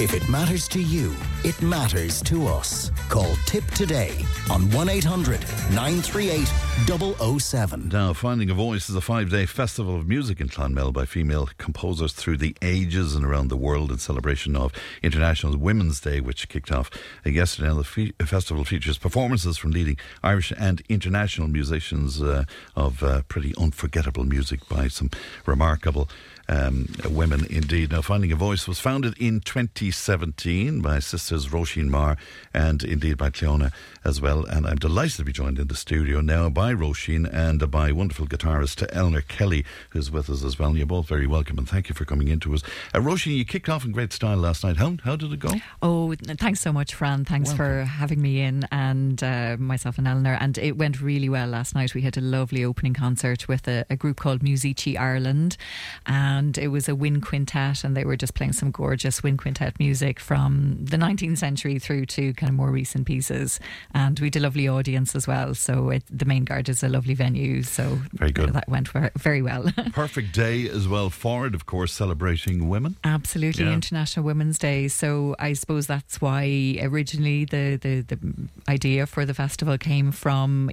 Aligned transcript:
If 0.00 0.12
it 0.12 0.28
matters 0.28 0.66
to 0.68 0.82
you, 0.82 1.14
it 1.44 1.60
matters 1.62 2.20
to 2.22 2.48
us. 2.48 2.90
Call 3.08 3.32
Tipp 3.46 3.64
today 3.70 4.10
on 4.50 4.68
1 4.72 4.88
800 4.88 5.40
938 5.70 7.38
007. 7.38 7.90
Now, 7.90 8.12
Finding 8.12 8.50
a 8.50 8.54
Voice 8.54 8.90
is 8.90 8.96
a 8.96 9.00
five 9.00 9.30
day 9.30 9.46
festival 9.46 9.94
of 9.94 10.08
music 10.08 10.40
in 10.40 10.48
Clonmel 10.48 10.92
by 10.92 11.04
female 11.04 11.48
composers 11.58 12.12
through 12.12 12.38
the 12.38 12.56
ages 12.60 13.14
and 13.14 13.24
around 13.24 13.48
the 13.48 13.56
world 13.56 13.92
in 13.92 13.98
celebration 13.98 14.56
of 14.56 14.72
International 15.00 15.56
Women's 15.56 16.00
Day, 16.00 16.20
which 16.20 16.48
kicked 16.48 16.72
off 16.72 16.90
yesterday. 17.24 17.68
Now, 17.68 17.74
the 17.74 17.84
fe- 17.84 18.12
festival 18.26 18.64
features 18.64 18.98
performances 18.98 19.56
from 19.58 19.70
leading 19.70 19.96
Irish 20.24 20.52
and 20.58 20.82
international 20.88 21.46
musicians 21.46 22.20
uh, 22.20 22.46
of 22.74 23.00
uh, 23.04 23.22
pretty 23.28 23.54
unforgettable 23.56 24.24
music 24.24 24.68
by 24.68 24.88
some 24.88 25.10
remarkable 25.46 26.08
um, 26.48 26.88
women 27.08 27.46
indeed. 27.50 27.92
Now, 27.92 28.02
Finding 28.02 28.32
a 28.32 28.36
Voice 28.36 28.68
was 28.68 28.78
founded 28.78 29.14
in 29.18 29.40
2017 29.40 30.80
by 30.80 30.98
sisters 30.98 31.48
Roisin 31.48 31.88
Maher 31.88 32.16
and 32.52 32.82
indeed 32.82 33.16
by 33.16 33.30
Cleona 33.30 33.72
as 34.04 34.20
well. 34.20 34.44
And 34.44 34.66
I'm 34.66 34.76
delighted 34.76 35.16
to 35.16 35.24
be 35.24 35.32
joined 35.32 35.58
in 35.58 35.68
the 35.68 35.74
studio 35.74 36.20
now 36.20 36.48
by 36.48 36.72
Roisin 36.72 37.28
and 37.32 37.70
by 37.70 37.92
wonderful 37.92 38.26
guitarist 38.26 38.86
Eleanor 38.92 39.22
Kelly, 39.22 39.64
who's 39.90 40.10
with 40.10 40.28
us 40.28 40.44
as 40.44 40.58
well. 40.58 40.68
And 40.70 40.78
you're 40.78 40.86
both 40.86 41.06
very 41.08 41.26
welcome 41.26 41.58
and 41.58 41.68
thank 41.68 41.88
you 41.88 41.94
for 41.94 42.04
coming 42.04 42.28
into 42.28 42.52
us. 42.54 42.62
Uh, 42.92 42.98
Roisin, 42.98 43.36
you 43.36 43.44
kicked 43.44 43.68
off 43.68 43.84
in 43.84 43.92
great 43.92 44.12
style 44.12 44.36
last 44.36 44.64
night. 44.64 44.76
How, 44.76 44.96
how 45.04 45.16
did 45.16 45.32
it 45.32 45.40
go? 45.40 45.50
Oh, 45.82 46.14
thanks 46.14 46.60
so 46.60 46.72
much, 46.72 46.94
Fran. 46.94 47.24
Thanks 47.24 47.50
Welcome. 47.50 47.66
for 47.66 47.84
having 47.84 48.20
me 48.20 48.40
in 48.40 48.66
and 48.70 49.22
uh, 49.22 49.56
myself 49.58 49.98
and 49.98 50.06
Eleanor. 50.06 50.36
And 50.40 50.58
it 50.58 50.76
went 50.76 51.00
really 51.00 51.28
well 51.28 51.48
last 51.48 51.74
night. 51.74 51.94
We 51.94 52.02
had 52.02 52.16
a 52.16 52.20
lovely 52.20 52.64
opening 52.64 52.94
concert 52.94 53.48
with 53.48 53.66
a, 53.68 53.86
a 53.88 53.96
group 53.96 54.18
called 54.18 54.40
Musici 54.40 54.98
Ireland. 54.98 55.56
And 56.06 56.33
it 56.58 56.68
was 56.68 56.88
a 56.88 56.94
wind 56.94 57.22
quintet, 57.22 57.84
and 57.84 57.96
they 57.96 58.04
were 58.04 58.16
just 58.16 58.34
playing 58.34 58.52
some 58.52 58.70
gorgeous 58.70 59.22
wind 59.22 59.38
quintet 59.38 59.78
music 59.78 60.20
from 60.20 60.76
the 60.80 60.96
19th 60.96 61.38
century 61.38 61.78
through 61.78 62.06
to 62.06 62.32
kind 62.34 62.50
of 62.50 62.56
more 62.56 62.70
recent 62.70 63.06
pieces. 63.06 63.60
And 63.92 64.18
we 64.20 64.26
had 64.26 64.36
a 64.36 64.40
lovely 64.40 64.68
audience 64.68 65.14
as 65.14 65.26
well. 65.26 65.54
So 65.54 65.90
it, 65.90 66.02
the 66.10 66.24
main 66.24 66.44
guard 66.44 66.68
is 66.68 66.82
a 66.82 66.88
lovely 66.88 67.14
venue. 67.14 67.62
So 67.62 67.98
Very 68.14 68.32
good. 68.32 68.52
that 68.52 68.68
went 68.68 68.88
very 69.18 69.42
well. 69.42 69.64
Perfect 69.92 70.32
day 70.34 70.68
as 70.68 70.86
well 70.88 71.10
for 71.10 71.46
it, 71.46 71.54
of 71.54 71.66
course, 71.66 71.92
celebrating 71.92 72.68
women. 72.68 72.96
Absolutely, 73.04 73.64
Yeah. 73.64 73.72
International 73.72 74.24
Women's 74.24 74.58
Day. 74.58 74.88
So 74.88 75.34
I 75.38 75.52
suppose 75.54 75.86
that's 75.86 76.20
why 76.20 76.78
originally 76.82 77.44
the, 77.44 77.76
the, 77.80 78.00
the 78.02 78.18
idea 78.68 79.06
for 79.06 79.24
the 79.24 79.34
festival 79.34 79.76
came 79.78 80.12
from 80.12 80.70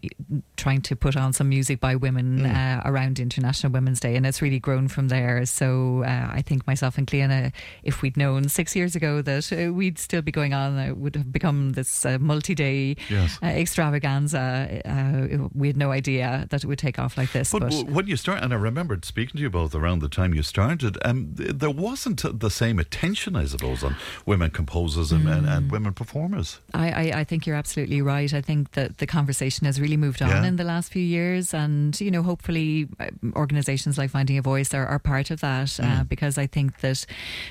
trying 0.58 0.82
to 0.82 0.96
put 0.96 1.16
on 1.18 1.34
some 1.34 1.50
music 1.50 1.80
by 1.80 1.96
women 1.96 2.46
uh, 2.46 2.82
around 2.86 3.20
International 3.20 3.72
Women's 3.74 4.00
Day, 4.00 4.16
and 4.16 4.26
it's 4.26 4.42
really 4.42 4.60
grown 4.60 4.88
from 4.88 5.08
there. 5.08 5.46
So 5.52 6.04
uh, 6.04 6.28
I 6.32 6.42
think 6.42 6.66
myself 6.68 6.98
and 6.98 7.06
Cleona, 7.08 7.52
if 7.84 8.02
we'd 8.02 8.18
known 8.18 8.50
six 8.50 8.76
years 8.76 8.96
ago 8.96 9.22
that 9.22 9.52
uh, 9.52 9.74
we'd 9.74 10.00
still 10.00 10.22
be 10.22 10.32
going 10.32 10.54
on, 10.54 10.78
it 10.80 10.98
would 10.98 11.16
have 11.16 11.32
become 11.32 11.72
this 11.74 12.06
uh, 12.06 12.18
multi-day 12.20 12.96
Yes. 13.10 13.38
uh, 13.44 13.48
extravaganza. 13.48 14.82
Uh, 14.86 15.48
we 15.54 15.68
had 15.68 15.78
no 15.78 15.92
idea 15.92 16.48
that 16.50 16.64
it 16.64 16.68
would 16.68 16.80
take 16.80 16.98
off 17.00 17.18
like 17.18 17.32
this. 17.32 17.52
But, 17.52 17.60
But, 17.62 17.86
when 17.88 18.08
you 18.08 18.16
start, 18.16 18.42
and 18.44 18.54
I 18.54 18.58
remembered 18.58 19.06
speaking 19.06 19.38
to 19.38 19.42
you 19.42 19.50
both 19.50 19.76
around 19.76 20.00
the 20.00 20.10
time 20.10 20.34
you 20.34 20.44
started, 20.44 20.98
um, 21.04 21.30
there 21.36 21.70
wasn't 21.70 22.24
the 22.40 22.50
same 22.50 22.80
attention, 22.80 23.36
I 23.36 23.46
suppose, 23.46 23.84
on 23.84 23.96
women 24.26 24.52
composers 24.52 25.12
and, 25.12 25.28
and, 25.28 25.42
Mm. 25.46 25.58
and 25.58 25.72
women 25.72 25.94
performers. 25.94 26.60
I, 26.74 26.92
I, 26.92 27.20
I 27.22 27.24
think 27.24 27.46
you're 27.46 27.56
absolutely 27.56 28.02
right. 28.02 28.34
I 28.34 28.42
think 28.42 28.72
that 28.72 29.00
the 29.00 29.08
conversation 29.08 29.66
has 29.66 29.80
really 29.82 29.98
moved 29.98 30.22
on 30.22 30.30
Yeah. 30.30 30.46
in 30.46 30.56
the 30.56 30.64
last 30.64 30.92
few 30.92 31.04
years, 31.04 31.54
and 31.54 32.00
you 32.00 32.12
know, 32.12 32.24
hopefully, 32.24 32.88
uh, 33.00 33.08
organisations 33.36 33.98
like 33.98 34.10
Finding 34.12 34.38
a 34.38 34.42
Voice 34.42 34.74
are, 34.74 34.86
are 34.86 35.00
part 35.00 35.32
of 35.32 35.41
that 35.42 35.68
Mm. 35.68 36.00
uh, 36.00 36.04
because 36.06 36.38
I 36.38 36.48
think 36.48 36.80
that 36.80 37.06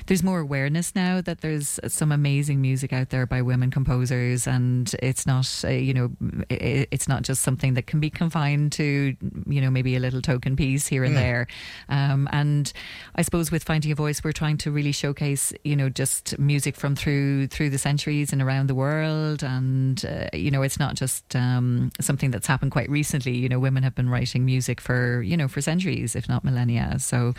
there's 0.07 0.23
more 0.23 0.39
awareness 0.39 0.93
now 0.95 1.21
that 1.21 1.41
there's 1.41 1.79
some 1.87 2.11
amazing 2.11 2.61
music 2.61 2.91
out 2.93 3.09
there 3.09 3.25
by 3.25 3.41
women 3.41 3.71
composers, 3.71 4.47
and 4.47 4.93
it's 5.01 5.25
not 5.25 5.47
uh, 5.63 5.69
you 5.69 5.93
know, 5.93 6.11
i 6.49 6.87
it's 6.91 7.07
not 7.07 7.21
just 7.23 7.41
something 7.41 7.73
that 7.75 7.87
can 7.87 7.99
be 7.99 8.09
confined 8.09 8.71
to 8.73 9.15
you 9.47 9.61
know 9.61 9.69
maybe 9.69 9.95
a 9.95 9.99
little 9.99 10.21
token 10.21 10.55
piece 10.55 10.87
here 10.87 11.03
and 11.03 11.15
there. 11.15 11.47
Um, 11.89 12.27
and 12.31 12.71
I 13.15 13.21
suppose 13.21 13.51
with 13.51 13.63
Finding 13.63 13.91
a 13.91 13.95
Voice, 13.95 14.23
we're 14.23 14.31
trying 14.33 14.57
to 14.57 14.71
really 14.71 14.91
showcase 14.91 15.53
you 15.63 15.75
know 15.75 15.89
just 15.89 16.37
music 16.39 16.75
from 16.75 16.95
through 16.95 17.47
through 17.47 17.69
the 17.69 17.77
centuries 17.77 18.33
and 18.33 18.41
around 18.41 18.67
the 18.67 18.75
world, 18.75 19.43
and 19.43 20.03
uh, 20.05 20.27
you 20.33 20.51
know 20.51 20.61
it's 20.63 20.79
not 20.79 20.95
just 20.95 21.35
um, 21.35 21.91
something 21.99 22.31
that's 22.31 22.47
happened 22.47 22.71
quite 22.71 22.89
recently. 22.89 23.35
You 23.37 23.49
know, 23.49 23.59
women 23.59 23.83
have 23.83 23.95
been 23.95 24.09
writing 24.09 24.45
music 24.45 24.81
for 24.81 25.21
you 25.21 25.37
know 25.37 25.47
for 25.47 25.61
centuries, 25.61 26.15
if 26.15 26.27
not 26.29 26.43
millennia. 26.43 26.97
So 26.99 27.33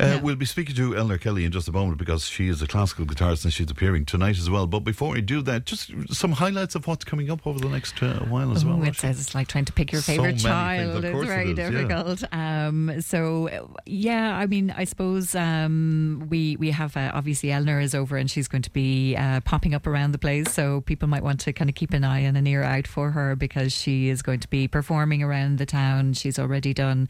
Uh, 0.00 0.04
Yeah. 0.06 0.20
We'll 0.20 0.36
be 0.36 0.46
speaking 0.46 0.74
to 0.76 0.96
Eleanor 0.96 1.18
Kelly 1.18 1.44
in 1.44 1.52
just 1.52 1.68
a 1.68 1.72
moment 1.72 1.98
because 1.98 2.26
she 2.28 2.48
is 2.48 2.62
a 2.62 2.66
classical 2.66 3.04
guitarist 3.06 3.44
and 3.44 3.52
she's 3.52 3.70
appearing 3.70 4.04
tonight 4.04 4.38
as 4.38 4.48
well. 4.50 4.66
But 4.66 4.80
before 4.80 5.16
I 5.16 5.20
do 5.20 5.42
that, 5.42 5.64
just 5.66 5.90
some 6.10 6.32
highlights 6.32 6.74
of 6.74 6.86
what's 6.86 7.04
coming 7.04 7.30
up 7.30 7.46
over 7.46 7.58
the 7.58 7.68
next 7.68 8.02
uh, 8.02 8.20
while 8.26 8.52
as 8.52 8.64
well. 8.64 8.76
Oh, 8.76 8.80
Roisin. 8.80 9.10
it's, 9.10 9.20
it's 9.20 9.34
like 9.34 9.48
trying 9.48 9.64
to 9.66 9.72
pick 9.72 9.92
your 9.92 10.02
favorite 10.02 10.26
many 10.26 10.38
child. 10.38 10.92
things, 11.02 11.04
of 11.04 11.12
course 11.12 11.24
It's 11.24 11.32
it 11.32 11.34
very 11.34 11.48
yeah. 11.50 11.70
difficult. 11.70 12.24
Um, 12.32 13.00
so 13.00 13.70
yeah, 13.86 14.36
I 14.36 14.46
mean, 14.46 14.70
I 14.76 14.84
suppose 14.84 15.34
um, 15.34 16.26
we 16.30 16.56
we 16.56 16.70
have 16.70 16.96
uh, 16.96 17.10
obviously 17.14 17.52
Eleanor 17.52 17.80
is 17.80 17.94
over 17.94 18.16
and 18.16 18.30
she's 18.30 18.48
going 18.48 18.62
to 18.62 18.70
be 18.72 19.16
uh, 19.16 19.40
popping 19.40 19.74
up 19.74 19.86
around 19.86 20.12
the 20.12 20.18
place. 20.18 20.52
So 20.52 20.80
people 20.82 21.08
might 21.08 21.22
want 21.22 21.40
to 21.40 21.52
kind 21.52 21.68
of 21.70 21.74
keep 21.76 21.92
an 21.92 22.04
eye 22.04 22.20
and 22.20 22.36
an 22.36 22.46
ear 22.46 22.62
out 22.62 22.86
for 22.86 23.10
her 23.12 23.36
because 23.36 23.72
she 23.72 24.08
is 24.08 24.22
going 24.22 24.40
to 24.40 24.48
be 24.48 24.68
performing 24.68 25.22
around 25.22 25.58
the 25.58 25.66
town. 25.66 26.12
She's 26.14 26.38
already 26.38 26.72
done 26.74 27.08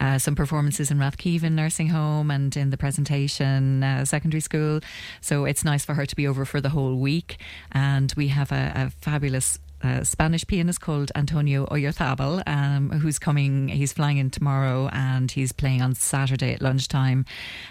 uh, 0.00 0.18
some 0.18 0.34
performances 0.34 0.90
in 0.90 0.98
Rathkeevan 0.98 1.52
Nursing 1.52 1.88
Home 1.88 2.03
and 2.30 2.56
in 2.56 2.70
the 2.70 2.76
presentation 2.76 3.82
uh, 3.82 4.04
secondary 4.04 4.40
school. 4.40 4.80
So 5.20 5.44
it's 5.44 5.64
nice 5.64 5.84
for 5.84 5.94
her 5.94 6.06
to 6.06 6.16
be 6.16 6.26
over 6.26 6.44
for 6.44 6.60
the 6.60 6.70
whole 6.70 6.96
week. 6.96 7.38
And 7.72 8.12
we 8.16 8.28
have 8.28 8.52
a, 8.52 8.72
a 8.74 8.90
fabulous 8.90 9.58
uh, 9.84 10.02
Spanish 10.02 10.46
pianist 10.46 10.80
called 10.80 11.12
Antonio 11.14 11.66
Oyarzabal, 11.66 12.42
um, 12.46 12.90
who's 12.90 13.18
coming. 13.18 13.68
He's 13.68 13.92
flying 13.92 14.16
in 14.16 14.30
tomorrow, 14.30 14.88
and 14.92 15.30
he's 15.30 15.52
playing 15.52 15.82
on 15.82 15.94
Saturday 15.94 16.54
at 16.54 16.62
lunchtime. 16.62 17.26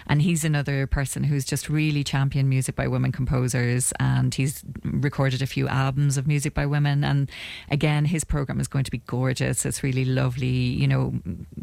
And 0.06 0.22
he's 0.22 0.44
another 0.44 0.86
person 0.86 1.24
who's 1.24 1.44
just 1.44 1.68
really 1.68 2.04
championed 2.04 2.48
music 2.48 2.76
by 2.76 2.86
women 2.86 3.10
composers, 3.10 3.92
and 3.98 4.32
he's 4.34 4.62
recorded 4.84 5.42
a 5.42 5.46
few 5.46 5.66
albums 5.68 6.16
of 6.16 6.26
music 6.26 6.54
by 6.54 6.66
women. 6.66 7.02
And 7.02 7.30
again, 7.70 8.04
his 8.04 8.22
program 8.24 8.60
is 8.60 8.68
going 8.68 8.84
to 8.84 8.90
be 8.92 8.98
gorgeous. 9.06 9.66
It's 9.66 9.82
really 9.82 10.04
lovely, 10.04 10.46
you 10.46 10.86
know, 10.86 11.14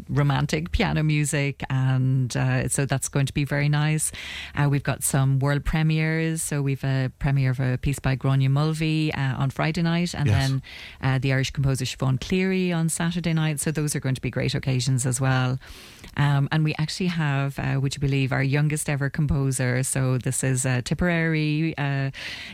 romantic 0.08 0.70
piano 0.72 1.02
music, 1.02 1.62
and 1.70 2.36
uh, 2.36 2.68
so 2.68 2.84
that's 2.84 3.08
going 3.08 3.26
to 3.26 3.32
be 3.34 3.44
very 3.44 3.68
nice. 3.68 4.12
Uh, 4.54 4.68
we've 4.68 4.82
got 4.82 5.02
some 5.02 5.38
world 5.38 5.64
premieres. 5.64 6.42
So 6.42 6.60
we've 6.60 6.84
a 6.84 7.10
premiere 7.18 7.50
of 7.52 7.60
a 7.60 7.78
piece 7.78 7.98
by 7.98 8.16
Gráinne 8.16 8.50
Mulvey 8.50 9.12
uh, 9.14 9.36
on 9.42 9.48
Friday 9.50 9.82
night, 9.82 10.14
and 10.14 10.26
Yes. 10.26 10.36
then 10.40 10.41
uh, 11.02 11.18
the 11.18 11.32
Irish 11.32 11.50
composer 11.50 11.84
Siobhan 11.84 12.20
Cleary 12.20 12.72
on 12.72 12.88
Saturday 12.88 13.32
night. 13.32 13.60
So 13.60 13.70
those 13.70 13.94
are 13.96 14.00
going 14.00 14.14
to 14.14 14.20
be 14.20 14.30
great 14.30 14.54
occasions 14.54 15.06
as 15.06 15.20
well. 15.20 15.58
Um, 16.16 16.48
and 16.52 16.64
we 16.64 16.74
actually 16.78 17.06
have, 17.08 17.58
uh, 17.58 17.78
would 17.80 17.94
you 17.94 18.00
believe, 18.00 18.32
our 18.32 18.42
youngest 18.42 18.88
ever 18.90 19.08
composer. 19.10 19.82
So 19.82 20.18
this 20.18 20.44
is 20.44 20.66
uh, 20.66 20.82
Tipperary 20.84 21.74
uh, 21.78 22.10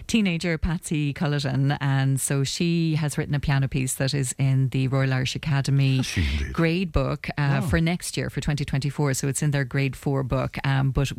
teenager 0.06 0.56
Patsy 0.59 1.12
Culleton, 1.12 1.76
and 1.81 2.21
so 2.21 2.44
she 2.44 2.94
has 2.97 3.19
written 3.19 3.34
a 3.34 3.41
piano 3.41 3.66
piece 3.69 3.94
that 3.94 4.15
is 4.15 4.34
in 4.38 4.69
the 4.70 4.87
Royal 4.88 5.12
Irish 5.12 5.34
Academy 5.34 5.97
Has 5.99 6.06
she 6.06 6.20
indeed? 6.32 6.53
grade 6.53 6.93
book 6.93 7.28
uh, 7.37 7.60
Wow. 7.60 7.60
for 7.62 7.81
next 7.81 8.16
year 8.16 8.31
for 8.31 8.41
2024. 8.41 9.15
So 9.15 9.26
it's 9.28 9.43
in 9.43 9.50
their 9.50 9.65
grade 9.65 9.97
four 9.97 10.22
book. 10.22 10.59
Um, 10.65 10.91
but 10.91 11.12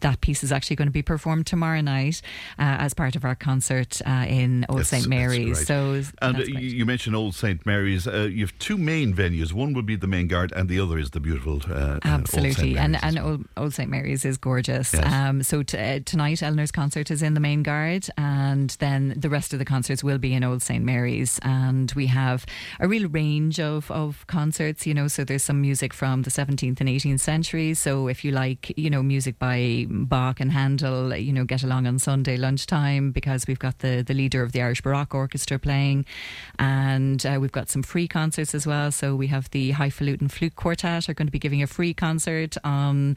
that 0.00 0.20
piece 0.20 0.42
is 0.44 0.52
actually 0.52 0.76
going 0.76 0.88
to 0.88 0.92
be 0.92 1.02
performed 1.02 1.46
tomorrow 1.46 1.80
night 1.80 2.22
uh, 2.58 2.76
as 2.78 2.94
part 2.94 3.16
of 3.16 3.24
our 3.24 3.34
concert 3.34 4.00
uh, 4.06 4.24
in 4.28 4.64
Old 4.68 4.86
St 4.86 5.06
Mary's. 5.08 5.66
So 5.66 6.02
And 6.20 6.36
uh, 6.36 6.42
you 6.42 6.68
you 6.78 6.86
mentioned 6.86 7.16
Old 7.16 7.34
St 7.34 7.64
Mary's. 7.64 8.06
Uh, 8.06 8.28
you 8.30 8.44
have 8.44 8.58
two 8.58 8.76
main 8.76 9.14
venues. 9.14 9.52
One 9.52 9.72
would 9.74 9.86
be 9.86 9.96
the 9.96 10.06
main 10.06 10.28
guard, 10.28 10.52
and 10.52 10.68
the 10.68 10.80
other 10.80 10.98
is 10.98 11.10
the 11.10 11.20
beautiful. 11.20 11.60
Uh, 11.68 11.74
uh, 11.74 11.98
Absolutely, 12.04 12.76
and 12.76 13.02
and. 13.02 13.18
Old, 13.22 13.44
Old 13.56 13.72
St 13.74 13.88
Mary's 13.90 14.24
is 14.24 14.36
gorgeous. 14.36 14.92
Yes. 14.92 15.12
Um, 15.12 15.42
so 15.42 15.62
t- 15.62 15.78
uh, 15.78 16.00
tonight, 16.04 16.42
Eleanor's 16.42 16.72
concert 16.72 17.10
is 17.10 17.22
in 17.22 17.34
the 17.34 17.40
main 17.40 17.62
guard, 17.62 18.08
and 18.18 18.70
then 18.80 19.14
the 19.16 19.30
rest 19.30 19.52
of 19.52 19.58
the 19.58 19.64
concerts 19.64 20.02
will 20.02 20.18
be 20.18 20.34
in 20.34 20.42
Old 20.42 20.62
St 20.62 20.84
Mary's. 20.84 21.38
And 21.42 21.92
we 21.92 22.06
have 22.06 22.44
a 22.80 22.88
real 22.88 23.08
range 23.08 23.60
of 23.60 23.90
of 23.90 24.26
concerts. 24.26 24.86
You 24.86 24.94
know, 24.94 25.08
so 25.08 25.24
there's 25.24 25.44
some 25.44 25.60
music 25.60 25.94
from 25.94 26.22
the 26.22 26.30
17th 26.30 26.80
and 26.80 26.88
18th 26.88 27.20
centuries. 27.20 27.78
So 27.78 28.08
if 28.08 28.24
you 28.24 28.32
like, 28.32 28.76
you 28.76 28.90
know, 28.90 29.02
music 29.02 29.38
by 29.38 29.86
Bach 29.88 30.40
and 30.40 30.52
Handel, 30.52 31.14
you 31.16 31.32
know, 31.32 31.44
get 31.44 31.62
along 31.62 31.86
on 31.86 31.98
Sunday 31.98 32.36
lunchtime 32.36 33.12
because 33.12 33.46
we've 33.46 33.58
got 33.58 33.78
the 33.78 34.02
the 34.02 34.14
leader 34.14 34.42
of 34.42 34.52
the 34.52 34.62
Irish 34.62 34.82
Baroque 34.82 35.14
Orchestra 35.14 35.58
playing. 35.58 35.91
Playing, 35.92 36.06
and 36.58 37.24
uh, 37.26 37.38
we've 37.40 37.52
got 37.52 37.68
some 37.68 37.82
free 37.82 38.08
concerts 38.08 38.54
as 38.54 38.66
well. 38.66 38.90
So 38.90 39.14
we 39.16 39.28
have 39.28 39.50
the 39.50 39.72
Highfalutin 39.72 40.28
Flute 40.30 40.56
Quartet 40.56 41.08
are 41.08 41.14
going 41.14 41.26
to 41.26 41.32
be 41.32 41.38
giving 41.38 41.62
a 41.62 41.66
free 41.66 41.94
concert 41.94 42.56
on 42.64 43.16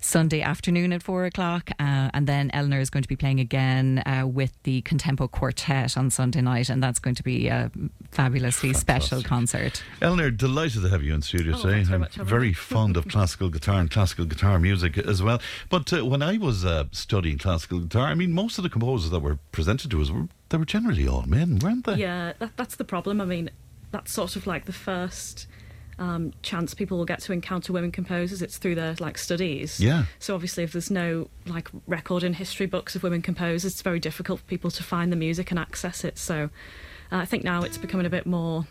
Sunday 0.00 0.40
afternoon 0.42 0.92
at 0.92 1.02
four 1.02 1.24
o'clock, 1.24 1.70
uh, 1.78 2.10
and 2.14 2.26
then 2.26 2.50
Eleanor 2.52 2.80
is 2.80 2.90
going 2.90 3.02
to 3.02 3.08
be 3.08 3.16
playing 3.16 3.40
again 3.40 4.02
uh, 4.06 4.26
with 4.26 4.52
the 4.62 4.82
Contempo 4.82 5.30
Quartet 5.30 5.96
on 5.96 6.10
Sunday 6.10 6.40
night, 6.40 6.68
and 6.68 6.82
that's 6.82 6.98
going 6.98 7.16
to 7.16 7.22
be 7.22 7.48
a 7.48 7.70
fabulously 8.10 8.72
special 8.72 9.22
concert. 9.22 9.82
Eleanor, 10.00 10.30
delighted 10.30 10.82
to 10.82 10.88
have 10.88 11.02
you 11.02 11.14
in 11.14 11.22
studio 11.22 11.54
Oh, 11.56 11.62
today. 11.62 11.82
very 11.82 11.94
I'm 11.94 12.00
much, 12.00 12.14
very 12.16 12.52
fond 12.52 12.96
of 12.96 13.08
classical 13.08 13.48
guitar 13.48 13.80
and 13.80 13.90
classical 13.90 14.24
guitar 14.24 14.58
music 14.58 14.96
as 14.98 15.22
well. 15.22 15.40
But 15.68 15.92
uh, 15.92 16.04
when 16.04 16.22
I 16.22 16.38
was 16.38 16.64
uh, 16.64 16.84
studying 16.92 17.38
classical 17.38 17.80
guitar, 17.80 18.06
I 18.06 18.14
mean, 18.14 18.32
most 18.32 18.58
of 18.58 18.64
the 18.64 18.70
composers 18.70 19.10
that 19.10 19.20
were 19.20 19.38
presented 19.52 19.90
to 19.90 20.00
us 20.02 20.10
were 20.10 20.28
they 20.48 20.58
were 20.58 20.64
generally 20.64 21.06
all 21.06 21.22
men, 21.22 21.58
weren't 21.58 21.84
they? 21.84 21.94
Yeah, 21.94 22.32
that, 22.38 22.56
that's 22.56 22.76
the 22.76 22.84
problem. 22.84 23.20
I 23.20 23.24
mean, 23.24 23.50
that's 23.90 24.12
sort 24.12 24.36
of 24.36 24.46
like 24.46 24.64
the 24.64 24.72
first 24.72 25.46
um, 25.98 26.32
chance 26.42 26.74
people 26.74 26.96
will 26.96 27.04
get 27.04 27.20
to 27.20 27.32
encounter 27.32 27.72
women 27.72 27.90
composers. 27.90 28.40
It's 28.42 28.56
through 28.56 28.76
their 28.76 28.94
like 29.00 29.18
studies. 29.18 29.80
Yeah. 29.80 30.04
So 30.18 30.34
obviously, 30.34 30.64
if 30.64 30.72
there's 30.72 30.90
no 30.90 31.28
like 31.46 31.68
record 31.86 32.22
in 32.22 32.34
history 32.34 32.66
books 32.66 32.94
of 32.94 33.02
women 33.02 33.22
composers, 33.22 33.72
it's 33.72 33.82
very 33.82 34.00
difficult 34.00 34.40
for 34.40 34.46
people 34.46 34.70
to 34.70 34.82
find 34.82 35.12
the 35.12 35.16
music 35.16 35.50
and 35.50 35.58
access 35.58 36.04
it. 36.04 36.18
So 36.18 36.50
uh, 37.12 37.16
I 37.16 37.24
think 37.24 37.44
now 37.44 37.62
it's 37.62 37.78
becoming 37.78 38.06
a 38.06 38.10
bit 38.10 38.26
more 38.26 38.66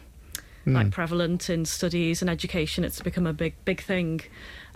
like 0.65 0.91
prevalent 0.91 1.49
in 1.49 1.63
studies 1.63 2.21
and 2.21 2.29
education. 2.29 2.83
It's 2.83 3.01
become 3.01 3.25
a 3.25 3.33
big 3.33 3.55
big 3.63 3.81
thing. 3.81 4.21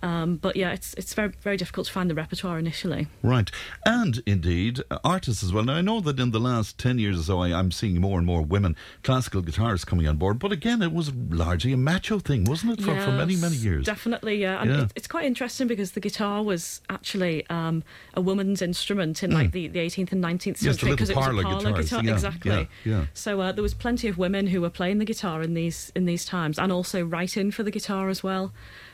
Um, 0.04 0.38
but 0.38 0.56
yeah, 0.56 0.72
it's 0.72 0.94
it's 0.96 1.14
very 1.14 1.32
very 1.42 1.58
difficult 1.58 1.88
to 1.88 1.94
find 1.94 2.10
the 2.10 2.16
repertoire 2.16 2.58
initially. 2.60 3.08
Right. 3.22 3.50
And 3.86 4.22
indeed, 4.26 4.82
artists 5.04 5.44
as 5.44 5.54
well. 5.54 5.64
Now, 5.64 5.74
I 5.76 5.82
know 5.82 6.00
that 6.02 6.20
in 6.20 6.32
the 6.32 6.40
last 6.40 6.78
10 6.78 7.00
years 7.00 7.20
or 7.20 7.24
so, 7.24 7.40
I, 7.40 7.54
I'm 7.58 7.72
seeing 7.72 8.00
more 8.02 8.18
and 8.18 8.26
more 8.26 8.42
women 8.42 8.76
classical 9.04 9.42
guitarists 9.42 9.86
coming 9.86 10.08
on 10.08 10.18
board. 10.18 10.40
But 10.40 10.52
again, 10.52 10.82
it 10.82 10.92
was 10.92 11.14
largely 11.14 11.74
a 11.74 11.78
macho 11.78 12.20
thing, 12.20 12.46
wasn't 12.46 12.80
it, 12.80 12.84
for, 12.84 13.00
for 13.02 13.12
many, 13.12 13.36
many 13.36 13.56
years? 13.56 13.86
Definitely, 13.86 14.36
yeah. 14.42 14.62
And 14.62 14.70
Yeah. 14.72 14.82
It, 14.84 14.94
it's 14.96 15.08
quite 15.08 15.26
interesting 15.26 15.68
because 15.68 15.92
the 15.92 16.00
guitar 16.00 16.44
was 16.44 16.82
actually 16.90 17.48
um, 17.50 17.84
a 18.14 18.22
woman's 18.22 18.62
instrument 18.62 19.24
in 19.24 19.32
like 19.32 19.52
the, 19.52 19.68
the 19.68 19.80
18th 19.80 20.12
and 20.14 20.24
19th 20.24 20.42
Mm. 20.42 20.58
Century 20.58 20.92
because 20.92 21.10
it 21.10 21.16
was 21.16 21.26
a 21.26 21.30
parlour 21.30 21.44
guitars, 21.44 21.90
guitar. 21.90 22.04
yeah, 22.04 22.14
exactly. 22.14 22.52
yeah, 22.52 22.66
yeah. 22.84 23.06
So 23.14 23.42
uh, 23.42 23.52
there 23.52 23.64
was 23.64 23.74
plenty 23.74 24.08
of 24.08 24.18
women 24.18 24.48
who 24.48 24.62
were 24.62 24.70
playing 24.70 24.98
the 24.98 25.06
guitar 25.06 25.42
in 25.42 25.54
these 25.54 25.92
in 25.96 26.06
these 26.06 26.26
times, 26.26 26.58
and 26.60 26.72
also 26.72 27.04
writing 27.06 27.52
for 27.52 27.64
the 27.64 27.72
guitar 27.72 28.10
as 28.10 28.24
well. 28.24 28.52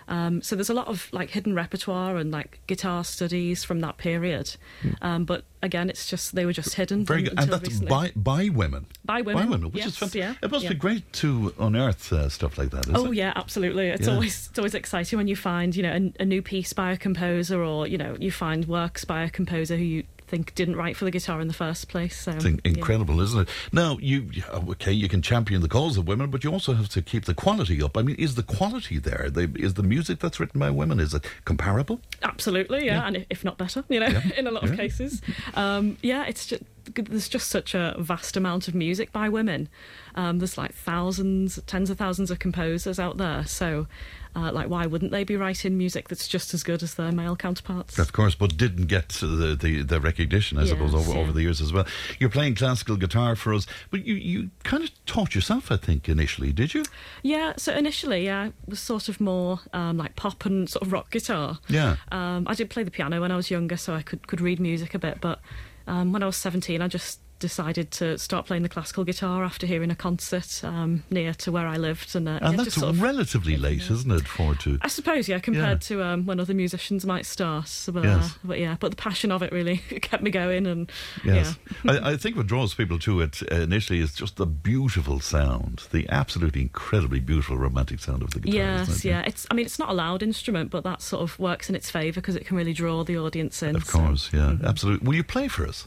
Um, 0.08 0.42
so 0.42 0.56
there's 0.56 0.70
a 0.70 0.74
lot 0.74 0.88
of 0.88 1.10
like 1.12 1.30
hidden 1.32 1.54
repertoire 1.54 2.16
and 2.18 2.32
like 2.32 2.60
guitar 2.68 3.04
studies 3.04 3.64
from 3.64 3.82
that 3.82 3.98
period. 3.98 4.56
Um, 5.02 5.26
but 5.26 5.44
again, 5.62 5.90
it's 5.90 6.08
just 6.08 6.34
they 6.36 6.46
were 6.46 6.54
just 6.54 6.76
hidden. 6.76 7.00
Hmm. 7.00 7.06
Very 7.06 7.22
good. 7.24 7.34
And 7.38 7.52
that's 7.52 7.64
recently. 7.68 7.88
by, 7.90 8.12
by 8.16 8.50
women. 8.50 8.86
By 9.04 9.22
women, 9.22 9.64
which 9.72 9.76
yes, 9.84 9.88
is 9.88 9.98
fantastic. 9.98 10.20
yeah, 10.22 10.34
It 10.42 10.52
must 10.52 10.64
yeah. 10.64 10.70
be 10.70 10.76
great 10.76 11.12
to 11.14 11.54
unearth 11.60 12.14
uh, 12.14 12.30
stuff 12.30 12.58
like 12.58 12.70
that, 12.72 12.86
isn't 12.88 12.96
Oh 12.96 13.12
it? 13.12 13.16
yeah, 13.16 13.34
absolutely. 13.36 13.88
It's 13.88 14.08
Yeah. 14.08 14.14
always 14.14 14.48
it's 14.50 14.58
always 14.60 14.76
exciting 14.76 15.18
when 15.18 15.28
you 15.28 15.36
find 15.36 15.76
you 15.76 15.84
know 15.84 15.92
a, 15.94 16.14
a 16.22 16.26
new 16.26 16.42
piece 16.42 16.72
by 16.74 16.92
a 16.92 16.98
composer, 16.98 17.62
or 17.62 17.86
you 17.88 17.98
know 17.98 18.16
you 18.20 18.32
find 18.32 18.66
works 18.66 19.04
by 19.06 19.24
a 19.24 19.30
composer 19.30 19.76
who 19.78 19.84
you 19.84 20.04
think 20.28 20.54
didn't 20.56 20.76
write 20.76 20.98
for 20.98 21.06
the 21.06 21.12
guitar 21.12 21.40
in 21.42 21.48
the 21.48 21.54
first 21.54 21.88
place. 21.88 22.20
So 22.20 22.32
It's 22.34 22.46
in- 22.46 22.60
yeah. 22.64 22.72
incredible, 22.72 23.22
isn't 23.22 23.42
it? 23.42 23.50
Now, 23.72 23.98
you 24.02 24.30
okay? 24.70 24.92
You 24.92 25.08
can 25.08 25.22
champion 25.22 25.62
the 25.62 25.70
cause 25.70 25.98
of 25.98 26.08
women, 26.08 26.30
but 26.30 26.44
you 26.44 26.52
also 26.52 26.74
have 26.74 26.90
to 26.90 27.02
keep 27.02 27.26
the 27.26 27.34
quality 27.34 27.82
up. 27.82 27.98
I 27.98 28.02
mean, 28.02 28.16
is 28.18 28.36
the 28.36 28.44
quality 28.44 29.00
there? 29.00 29.30
Is 29.56 29.74
the 29.76 29.84
music 29.84 30.20
that's 30.20 30.40
written 30.40 30.60
by 30.60 30.70
women 30.70 31.00
is 31.00 31.14
it 31.14 31.26
comparable? 31.46 32.02
Absolutely, 32.24 32.86
yeah, 32.86 32.98
Yeah. 33.02 33.08
and 33.08 33.26
if, 33.30 33.44
not 33.46 33.58
better, 33.58 33.84
you 33.90 34.00
know, 34.00 34.08
in 34.38 34.48
a 34.48 34.52
lot 34.52 34.64
of 34.64 34.76
cases. 34.76 35.22
Um, 35.54 35.98
yeah, 36.02 36.26
it's 36.26 36.46
just 36.46 36.64
there's 36.96 37.30
just 37.30 37.50
such 37.50 37.74
a 37.76 37.96
vast 38.00 38.38
amount 38.38 38.68
of 38.68 38.76
music 38.76 39.12
by 39.12 39.30
women. 39.30 39.70
Um, 40.16 40.40
there's 40.40 40.58
like 40.58 40.74
thousands, 40.74 41.60
tens 41.68 41.90
of 41.90 41.98
thousands 41.98 42.32
of 42.32 42.40
composers 42.40 43.00
out 43.00 43.18
there. 43.18 43.46
So, 43.46 43.88
uh, 44.36 44.52
like, 44.52 44.70
why 44.70 44.86
wouldn't 44.86 45.12
they 45.12 45.24
be 45.24 45.36
writing 45.36 45.78
music 45.78 46.10
that's 46.10 46.28
just 46.28 46.54
as 46.54 46.64
good 46.64 46.84
as 46.84 46.96
their 46.96 47.12
male 47.12 47.36
counterparts? 47.36 47.98
Of 47.98 48.14
course, 48.14 48.36
but 48.36 48.58
didn't 48.58 48.86
get 48.86 49.10
the 49.10 49.58
the, 49.60 49.84
the 49.84 50.00
recognition, 50.00 50.58
I 50.58 50.66
suppose, 50.66 50.94
over, 50.94 51.12
yeah. 51.12 51.20
over 51.20 51.32
the 51.32 51.42
years 51.42 51.62
as 51.62 51.74
well. 51.74 51.86
You're 52.20 52.30
playing 52.30 52.56
classical 52.56 52.98
guitar 52.98 53.36
for 53.36 53.54
us, 53.54 53.66
but 53.90 54.06
you, 54.06 54.16
you 54.16 54.50
kind 54.64 54.84
of 54.84 54.92
taught 55.06 55.34
yourself, 55.36 55.72
I 55.72 55.78
think, 55.78 56.08
initially, 56.10 56.52
did 56.52 56.74
you? 56.74 56.84
Yeah, 57.24 57.54
so 57.58 57.74
initially, 57.74 58.26
yeah, 58.26 58.48
it 58.48 58.54
was 58.68 58.80
sort 58.80 59.10
of 59.10 59.20
more 59.20 59.60
um, 59.74 59.98
like 59.98 60.16
pop 60.16 60.46
and 60.46 60.70
sort 60.70 60.84
of 60.84 60.92
rock 60.92 61.12
guitar. 61.12 61.60
Yeah. 61.68 61.98
Um, 62.12 62.46
I 62.48 62.54
did 62.54 62.70
play 62.70 62.84
the 62.84 62.92
piano 62.92 63.22
when 63.22 63.32
I 63.32 63.36
was 63.36 63.50
younger, 63.50 63.78
so 63.78 63.96
I 63.96 64.02
could, 64.02 64.28
could 64.28 64.42
read 64.42 64.60
music 64.60 64.94
a 64.94 65.00
bit. 65.00 65.20
But 65.22 65.40
um, 65.88 66.12
when 66.12 66.24
I 66.24 66.26
was 66.26 66.36
17, 66.38 66.82
I 66.82 66.88
just 66.88 67.20
decided 67.40 67.92
to 67.92 68.18
start 68.18 68.46
playing 68.46 68.64
the 68.64 68.70
classical 68.70 69.04
guitar 69.04 69.44
after 69.44 69.66
hearing 69.68 69.92
a 69.92 69.96
concert 69.96 70.62
um, 70.64 71.04
near 71.10 71.34
to 71.36 71.52
where 71.52 71.68
I 71.68 71.78
lived. 71.78 72.16
And, 72.16 72.28
uh, 72.28 72.40
And 72.42 72.52
yeah, 72.52 72.52
that's 72.52 72.64
just 72.66 72.80
sort 72.80 72.90
of- 72.96 73.02
relatively 73.02 73.58
late, 73.58 73.90
isn't 73.90 74.12
it, 74.12 74.28
for 74.28 74.56
to... 74.56 74.80
I 74.82 74.88
suppose, 74.88 75.28
yeah, 75.30 75.40
compared 75.40 75.82
to 75.82 76.04
um, 76.04 76.26
when 76.26 76.40
other 76.40 76.54
musicians 76.54 77.06
might 77.06 77.26
start. 77.26 77.72
But, 77.92 78.04
Yes. 78.04 78.26
uh, 78.26 78.38
but 78.44 78.60
yeah, 78.60 78.78
but 78.80 78.90
the 78.92 78.98
passion 78.98 79.32
of 79.32 79.42
it 79.44 79.52
really 79.52 79.78
kept 80.02 80.24
me 80.24 80.32
going. 80.32 80.66
And 80.68 80.92
Yes. 81.24 81.58
yeah. 81.84 81.92
I, 82.04 82.12
I 82.14 82.18
think 82.18 82.36
what 82.36 82.48
draws 82.48 82.74
people 82.74 83.00
to 83.00 83.22
it 83.22 83.42
uh, 83.52 83.56
initially 83.56 84.00
is 84.00 84.14
just 84.14 84.38
the 84.38 84.46
beautiful 84.46 85.20
sound, 85.20 85.84
the 85.92 86.08
absolutely 86.10 86.62
incredibly 86.62 87.20
beautiful 87.20 87.58
romantic 87.58 88.00
sound 88.00 88.24
of 88.24 88.32
the 88.32 88.40
guitar. 88.40 88.56
Yes, 88.60 89.00
it? 89.04 89.06
yeah. 89.10 89.22
It's. 89.26 89.46
I 89.52 89.54
mean, 89.54 89.66
it's 89.66 89.80
not 89.80 89.90
a 89.90 89.94
loud 89.94 90.24
instrument, 90.24 90.72
but 90.72 90.84
that 90.84 91.02
sort 91.02 91.22
of 91.24 91.38
works 91.40 91.70
in 91.70 91.76
its 91.76 91.90
favour 91.90 92.22
because 92.22 92.36
it 92.36 92.46
can 92.46 92.58
really 92.58 92.74
draw 92.74 93.04
the 93.04 93.18
audience 93.18 93.62
in. 93.64 93.76
Of 93.76 93.86
so- 93.86 94.00
course, 94.00 94.30
yeah, 94.34 94.56
absolutely. 94.64 95.06
Will 95.08 95.16
you 95.16 95.24
play 95.24 95.48
for 95.48 95.68
us? 95.68 95.86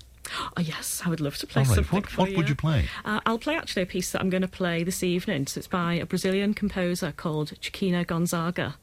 Oh, 0.56 0.60
yes, 0.60 1.02
I 1.04 1.08
would 1.08 1.20
love 1.20 1.36
to 1.38 1.46
play 1.46 1.62
right. 1.62 1.74
something 1.74 2.00
What, 2.02 2.08
for 2.10 2.20
what 2.22 2.36
would 2.36 2.48
you 2.48 2.54
play? 2.54 2.88
Uh, 3.04 3.20
I'll 3.26 3.38
play 3.38 3.56
actually 3.56 3.82
a 3.82 3.86
piece 3.86 4.10
that 4.12 4.20
I'm 4.20 4.30
going 4.30 4.42
to 4.42 4.48
play 4.48 4.82
this 4.84 5.02
evening. 5.02 5.46
So 5.46 5.58
it's 5.58 5.68
by 5.68 5.94
a 5.94 6.06
Brazilian 6.06 6.54
composer 6.54 7.12
called 7.12 7.52
Chiquinha 7.60 8.06
Gonzaga. 8.06 8.76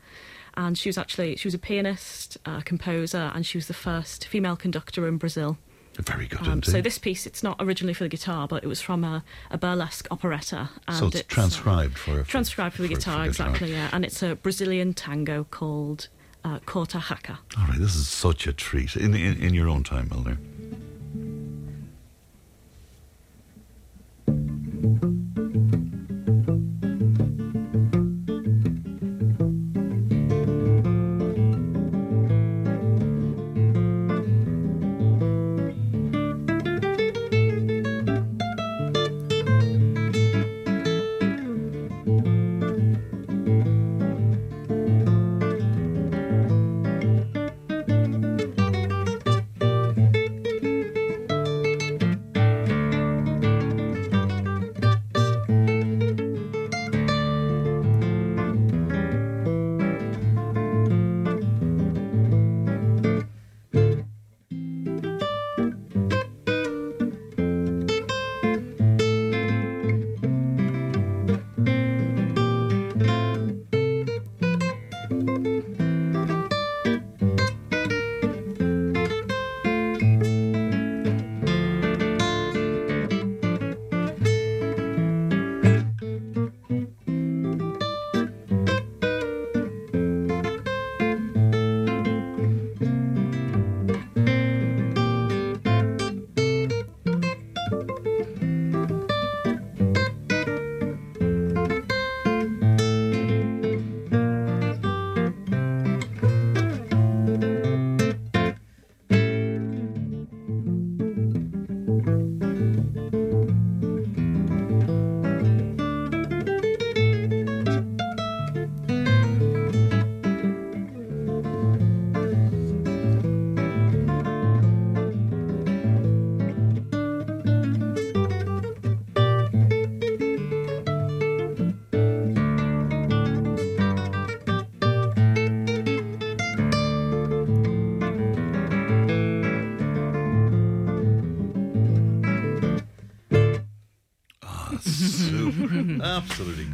And 0.55 0.77
she 0.77 0.89
was 0.89 0.97
actually, 0.97 1.35
she 1.35 1.47
was 1.47 1.53
a 1.53 1.59
pianist, 1.59 2.37
uh, 2.45 2.61
composer, 2.61 3.31
and 3.35 3.45
she 3.45 3.57
was 3.57 3.67
the 3.67 3.73
first 3.75 4.27
female 4.27 4.55
conductor 4.55 5.07
in 5.07 5.17
Brazil. 5.17 5.57
Very 5.99 6.27
good 6.27 6.41
Um, 6.41 6.53
indeed. 6.53 6.71
so 6.71 6.81
this 6.81 6.99
piece, 6.99 7.25
it's 7.25 7.41
not 7.41 7.57
originally 7.59 7.93
for 7.93 8.03
the 8.03 8.09
guitar, 8.09 8.47
but 8.47 8.63
it 8.63 8.67
was 8.67 8.81
from 8.81 9.03
a, 9.03 9.23
a 9.49 9.57
burlesque 9.57 10.07
operetta. 10.11 10.69
And 10.87 10.97
So 10.97 11.07
it's 11.07 11.19
uh, 11.21 11.23
transcribed 11.27 11.97
for, 11.97 12.23
for 12.23 12.29
transcribed 12.29 12.75
for 12.75 12.83
the 12.83 12.87
guitar, 12.87 13.25
exactly, 13.25 13.71
yeah. 13.71 13.89
And 13.91 14.05
it's 14.05 14.21
a 14.21 14.35
Brazilian 14.35 14.93
tango 14.93 15.45
called 15.49 16.07
uh, 16.43 16.59
Corta 16.65 16.99
Jaca. 16.99 17.37
All 17.57 17.67
right, 17.67 17.79
this 17.79 17.95
is 17.95 18.07
such 18.07 18.45
a 18.45 18.53
treat. 18.53 18.95
In, 18.95 19.15
in, 19.15 19.41
in 19.41 19.53
your 19.55 19.69
own 19.69 19.83
time, 19.83 20.07
Milner. 20.09 20.37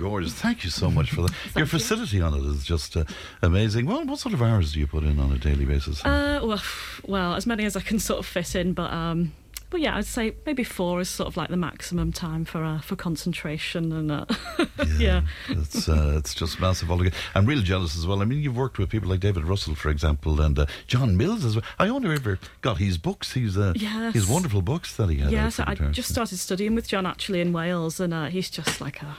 Gorgeous. 0.04 0.34
Thank 0.34 0.64
you 0.66 0.70
so 0.70 0.92
much 0.92 1.12
for 1.12 1.22
that. 1.24 1.32
Your 1.56 1.66
facility 1.66 2.22
on 2.22 2.34
it 2.34 2.44
is 2.44 2.64
just 2.66 2.98
uh, 2.98 3.06
amazing. 3.42 3.86
Well, 3.86 4.06
what 4.06 4.20
sort 4.20 4.34
of 4.34 4.42
hours 4.42 4.74
do 4.74 4.80
you 4.80 4.88
put 4.88 5.04
in 5.04 5.18
on 5.20 5.32
a 5.32 5.38
daily 5.38 5.66
basis? 5.66 6.04
Uh, 6.04 6.42
well, 6.44 6.62
well, 7.08 7.34
as 7.36 7.46
many 7.46 7.64
as 7.66 7.76
I 7.78 7.82
can 7.82 8.00
sort 8.00 8.20
of 8.20 8.26
fit 8.26 8.54
in, 8.54 8.74
but 8.74 8.92
um, 8.92 9.32
but 9.70 9.80
yeah, 9.82 9.96
I'd 9.98 10.06
say 10.06 10.36
maybe 10.46 10.64
four 10.66 11.00
is 11.00 11.10
sort 11.10 11.28
of 11.28 11.38
like 11.38 11.50
the 11.50 11.58
maximum 11.58 12.12
time 12.12 12.44
for 12.44 12.64
uh, 12.66 12.80
for 12.82 12.96
concentration 12.98 13.92
and 13.94 14.12
uh, 14.12 14.26
yeah. 15.00 15.22
It's 15.50 15.88
uh, 15.88 16.16
it's 16.18 16.36
just 16.36 16.60
massive. 16.60 16.92
I'm 16.92 17.46
really 17.46 17.64
jealous 17.64 17.98
as 17.98 18.06
well. 18.06 18.22
I 18.22 18.26
mean, 18.26 18.40
you've 18.40 18.58
worked 18.58 18.78
with 18.78 18.90
people 18.90 19.10
like 19.10 19.22
David 19.22 19.46
Russell, 19.46 19.74
for 19.74 19.90
example, 19.90 20.42
and 20.42 20.60
uh, 20.60 20.66
John 20.86 21.16
Mills 21.16 21.46
as 21.46 21.56
well. 21.56 21.66
I 21.80 21.88
only 21.88 22.14
ever 22.14 22.40
got 22.62 22.78
his 22.78 22.98
books. 22.98 23.34
He's 23.34 23.58
uh, 23.58 23.74
Yes. 23.76 24.14
his 24.14 24.28
wonderful 24.28 24.62
books 24.62 24.96
that 24.98 25.10
he 25.10 25.18
had. 25.20 25.32
Yeah, 25.32 25.48
so 25.50 25.64
I 25.66 25.76
just 25.76 26.10
started 26.10 26.38
studying 26.40 26.76
with 26.76 26.90
John 26.90 27.06
actually 27.06 27.40
in 27.40 27.54
Wales, 27.54 28.00
and 28.02 28.14
uh, 28.14 28.26
he's 28.26 28.50
just 28.50 28.80
like 28.82 29.02
a 29.02 29.18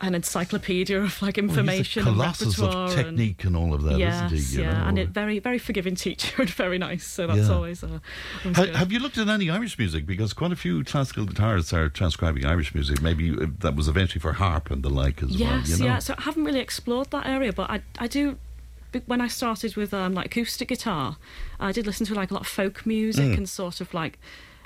an 0.00 0.14
encyclopedia 0.14 1.00
of 1.00 1.20
like 1.22 1.36
Well, 1.36 1.46
he's 1.46 1.56
a 1.56 1.60
information 1.60 2.06
and 2.08 2.18
repertoire 2.18 2.84
of 2.88 2.94
technique 2.94 3.44
and, 3.44 3.56
all 3.56 3.72
of 3.74 3.82
that, 3.84 3.98
yes, 3.98 4.20
not 4.22 4.30
he? 4.32 4.38
You 4.38 4.62
yeah, 4.62 4.72
know? 4.72 4.84
and 4.88 4.98
a 4.98 5.06
very 5.06 5.38
very 5.38 5.58
forgiving 5.58 5.94
teacher 5.94 6.42
and 6.42 6.50
very 6.50 6.78
nice. 6.78 7.04
So 7.04 7.26
that's 7.26 7.48
Yeah. 7.48 7.54
always. 7.54 7.82
Uh, 7.82 7.86
always 8.44 8.56
Ha- 8.56 8.64
good. 8.66 8.76
have 8.76 8.92
you 8.92 8.98
looked 8.98 9.18
at 9.18 9.28
any 9.28 9.48
Irish 9.50 9.78
music? 9.78 10.06
Because 10.06 10.32
quite 10.32 10.52
a 10.52 10.56
few 10.56 10.84
classical 10.84 11.24
guitarists 11.26 11.72
are 11.72 11.88
transcribing 11.88 12.44
Irish 12.44 12.74
music. 12.74 13.00
Maybe 13.02 13.30
uh, 13.30 13.46
that 13.60 13.74
was 13.76 13.88
eventually 13.88 14.20
for 14.20 14.34
harp 14.34 14.70
and 14.70 14.82
the 14.82 14.90
like 14.90 15.22
as 15.22 15.30
well. 15.30 15.38
Yes, 15.38 15.70
You 15.70 15.78
know? 15.78 15.84
yeah. 15.86 15.98
So 15.98 16.14
I 16.18 16.22
haven't 16.22 16.44
really 16.44 16.60
explored 16.60 17.10
that 17.10 17.26
area, 17.26 17.52
but 17.52 17.70
I 17.70 17.82
I 17.98 18.06
do. 18.06 18.36
When 19.06 19.20
I 19.20 19.28
started 19.28 19.76
with 19.76 19.92
um, 19.92 20.14
like 20.14 20.26
acoustic 20.26 20.68
guitar, 20.68 21.18
I 21.60 21.72
did 21.72 21.86
listen 21.86 22.06
to 22.06 22.14
like 22.14 22.30
a 22.30 22.34
lot 22.34 22.40
of 22.40 22.46
folk 22.46 22.86
music 22.86 23.36
and 23.36 23.46
sort 23.46 23.82
of 23.82 23.92
like 23.92 24.18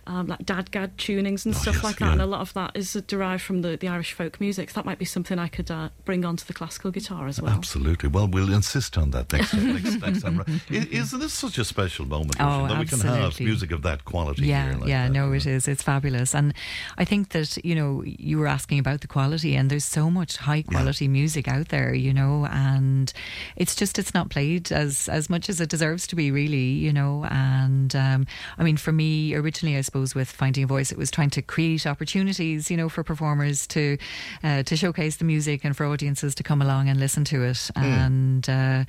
um, 0.07 0.27
like 0.27 0.41
DADGAD 0.45 0.97
tunings 0.97 1.45
and. 1.47 1.55
Oh, 1.55 1.59
stuff 1.59 1.77
yes, 1.77 1.85
like 1.85 1.99
that. 1.99 2.07
yeah. 2.07 2.13
And 2.13 2.23
a 2.23 2.27
lot 2.27 2.41
of 2.41 2.53
that 2.55 2.73
is 2.75 2.97
uh, 2.97 3.03
derived 3.07 3.43
from 3.43 3.63
the, 3.63 3.77
the 3.77 3.89
Irish 3.89 4.13
folk 4.15 4.41
music. 4.41 4.71
So 4.71 4.75
that 4.81 4.87
might 4.87 4.99
be 4.99 5.05
something 5.05 5.39
I 5.39 5.49
could 5.49 5.71
uh, 5.71 5.91
bring 6.05 6.25
onto 6.25 6.45
the 6.45 6.53
classical 6.55 6.91
guitar 6.91 7.27
as 7.29 7.41
well. 7.41 7.53
Absolutely. 7.53 8.09
Well, 8.09 8.27
we'll 8.27 8.53
insist 8.53 8.99
on 8.99 9.11
that 9.13 9.33
next 9.33 9.55
next, 9.55 10.01
next 10.01 10.23
time. 10.23 10.39
round. 10.39 10.61
I- 10.71 10.89
Isn't 10.91 11.21
this 11.21 11.33
such 11.33 11.59
a 11.59 11.65
special 11.65 12.07
moment 12.07 12.37
Oh, 12.41 12.67
that 12.69 12.79
we 12.79 12.87
can 12.87 13.01
have 13.01 13.39
music 13.39 13.71
of 13.71 13.83
that 13.83 14.05
quality? 14.05 14.47
Yeah, 14.47 14.71
here 14.71 14.79
like 14.79 14.89
yeah, 14.89 15.07
that, 15.07 15.13
no, 15.13 15.27
you 15.29 15.35
it 15.35 15.47
know? 15.47 15.53
is. 15.53 15.69
It's 15.69 15.83
fabulous, 15.83 16.35
and 16.35 16.53
I 16.99 17.05
think 17.05 17.29
that 17.31 17.57
you 17.65 17.75
know 17.75 18.03
you 18.05 18.39
were 18.39 18.49
asking 18.49 18.79
about 18.79 19.03
the 19.03 19.07
quality, 19.09 19.55
and 19.55 19.71
there's 19.71 19.85
so 19.85 20.11
much 20.11 20.37
high 20.39 20.63
quality 20.63 21.07
music 21.09 21.47
out 21.49 21.69
there, 21.69 21.95
you 21.95 22.13
know, 22.13 22.47
and 22.51 23.13
it's 23.57 23.75
just 23.77 23.99
it's 23.99 24.15
not 24.15 24.31
played 24.31 24.73
as 24.73 25.09
as 25.09 25.31
much 25.31 25.49
as 25.49 25.61
it 25.61 25.69
deserves 25.69 26.07
to 26.09 26.17
be, 26.17 26.31
really, 26.31 26.71
you 26.73 26.93
know. 26.93 27.25
And 27.31 27.95
um, 27.95 28.27
I 28.59 28.65
mean, 28.65 28.77
for 28.77 28.93
me, 28.93 29.35
originally, 29.35 29.77
I 29.77 29.83
suppose 29.93 30.15
with 30.15 30.31
finding 30.31 30.65
a 30.65 30.67
voice, 30.67 30.91
it 30.91 30.97
was 30.97 31.11
trying 31.11 31.29
to 31.31 31.43
create 31.43 31.87
opportunities, 31.87 32.71
you 32.71 32.77
know, 32.79 32.89
for 32.89 33.03
performers 33.05 33.67
to 33.67 33.99
uh, 34.43 34.63
to 34.63 34.75
showcase 34.77 35.17
the 35.17 35.25
music 35.25 35.65
and 35.65 35.77
for 35.77 35.85
audiences 35.87 36.35
to 36.37 36.43
come 36.43 36.63
along 36.63 36.89
and 36.89 36.99
listen 36.99 37.25
to 37.25 37.43
it, 37.45 37.71
Hmm. 37.77 37.83
and 37.85 38.49
uh, 38.49 38.85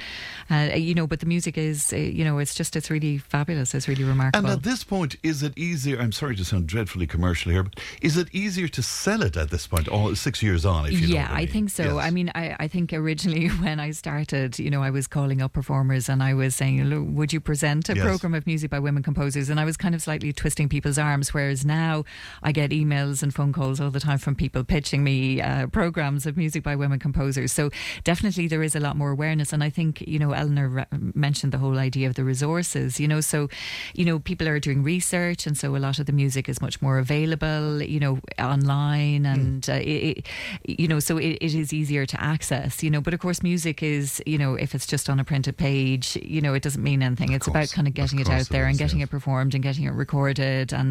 uh, 0.50 0.76
you 0.76 0.94
know, 0.96 1.06
but 1.08 1.20
the 1.20 1.26
music 1.26 1.58
is, 1.58 1.92
uh, 1.92 1.98
you 1.98 2.24
know, 2.24 2.38
it's 2.40 2.56
just 2.56 2.76
it's 2.78 2.90
really 2.90 3.18
fabulous. 3.18 3.76
It's 3.76 3.88
really 3.90 4.06
remarkable. 4.06 4.50
And 4.50 4.58
at 4.58 4.64
this 4.64 4.84
point, 4.86 5.16
is 5.24 5.44
it 5.44 5.54
easier? 5.58 6.00
I'm 6.00 6.14
sorry 6.14 6.36
to 6.38 6.46
sound 6.46 6.68
dreadfully 6.68 7.06
commercial 7.08 7.52
here, 7.52 7.64
but 7.64 7.80
is 8.02 8.16
it 8.18 8.28
easier 8.34 8.70
to 8.70 8.82
sell 8.82 9.24
it 9.24 9.36
at 9.36 9.50
this 9.50 9.68
point, 9.68 9.88
all 9.90 10.16
six 10.16 10.42
years 10.42 10.64
on? 10.66 10.86
If 10.86 11.02
you 11.02 11.08
yeah, 11.08 11.28
I, 11.30 11.34
I 11.34 11.40
mean? 11.40 11.48
think 11.50 11.70
so. 11.70 11.84
Yes. 11.84 12.06
I 12.08 12.10
mean, 12.12 12.32
I, 12.34 12.56
I 12.60 12.68
think 12.70 12.94
originally 12.94 13.48
when 13.66 13.80
I 13.82 13.92
started, 13.92 14.58
you 14.58 14.70
know, 14.70 14.82
I 14.82 14.90
was 14.90 15.08
calling 15.08 15.42
up 15.42 15.52
performers 15.52 16.08
and 16.08 16.24
I 16.24 16.34
was 16.34 16.56
saying, 16.56 16.82
"Look, 16.86 17.06
would 17.18 17.34
you 17.34 17.42
present 17.42 17.90
a 17.90 17.94
Yes. 17.96 18.06
program 18.06 18.34
of 18.34 18.48
music 18.48 18.72
by 18.72 18.80
women 18.80 19.04
composers? 19.04 19.50
And 19.50 19.60
I 19.60 19.66
was 19.66 19.76
kind 19.78 19.94
of 19.96 20.02
slightly 20.02 20.32
twisting 20.34 20.70
people's 20.70 20.93
arms. 20.98 21.34
Whereas 21.34 21.66
now 21.66 22.04
I 22.42 22.52
get 22.52 22.72
emails 22.72 23.24
and 23.24 23.34
phone 23.34 23.54
calls 23.54 23.80
all 23.80 23.90
the 23.92 24.00
time 24.00 24.18
from 24.18 24.36
people 24.36 24.64
pitching 24.64 25.04
me 25.04 25.42
uh, 25.42 25.68
programs 25.68 26.26
of 26.26 26.38
music 26.38 26.64
by 26.64 26.76
women 26.76 27.00
composers. 27.00 27.52
So 27.52 27.70
definitely 28.04 28.48
there 28.48 28.64
is 28.64 28.76
a 28.76 28.80
lot 28.80 28.96
more 28.96 29.12
awareness. 29.12 29.54
And 29.54 29.64
I 29.64 29.70
think, 29.70 30.02
you 30.02 30.20
know, 30.20 30.32
Eleanor 30.32 30.68
re- 30.70 30.86
mentioned 30.92 31.52
the 31.54 31.58
whole 31.58 31.78
idea 31.80 32.08
of 32.08 32.16
the 32.16 32.24
resources, 32.24 33.00
you 33.00 33.08
know, 33.08 33.22
so, 33.22 33.50
you 33.94 34.06
know, 34.06 34.20
people 34.20 34.48
are 34.48 34.60
doing 34.60 34.84
research 34.84 35.48
and 35.48 35.58
so 35.58 35.76
a 35.76 35.78
lot 35.78 36.00
of 36.00 36.06
the 36.06 36.14
music 36.14 36.50
is 36.50 36.62
much 36.62 36.82
more 36.82 36.98
available, 37.00 37.82
you 37.82 38.00
know, 38.00 38.20
online 38.40 39.26
and, 39.26 39.70
uh, 39.70 39.74
it, 39.74 40.02
it, 40.18 40.28
you 40.66 40.88
know, 40.88 41.00
so 41.00 41.18
it, 41.18 41.38
it 41.42 41.54
is 41.54 41.74
easier 41.74 42.06
to 42.06 42.22
access, 42.22 42.84
you 42.84 42.90
know, 42.90 43.02
but 43.02 43.14
of 43.14 43.20
course 43.20 43.42
music 43.44 43.82
is, 43.84 44.22
you 44.26 44.38
know, 44.38 44.56
if 44.56 44.76
it's 44.76 44.88
just 44.88 45.10
on 45.10 45.20
a 45.20 45.24
printed 45.24 45.58
page, 45.58 46.18
you 46.24 46.42
know, 46.42 46.54
it 46.54 46.64
doesn't 46.64 46.84
mean 46.84 47.02
anything. 47.02 47.32
it's 47.32 47.48
about 47.48 47.70
kind 47.72 47.88
of 47.88 47.94
Of 47.94 47.96
getting 47.96 48.20
it 48.20 48.30
out 48.30 48.50
there 48.50 48.66
it 48.66 48.70
and 48.70 48.78
getting 48.78 49.00
yes. 49.00 49.08
it 49.08 49.12
performed 49.12 49.54
and 49.54 49.64
getting 49.64 49.86
it 49.86 49.94
recorded 49.94 50.74
and, 50.74 50.83